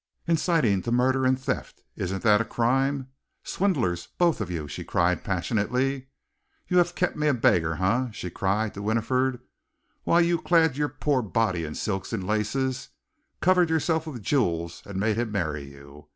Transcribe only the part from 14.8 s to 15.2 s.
and made